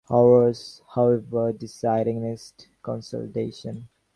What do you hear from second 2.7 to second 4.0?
consolidation.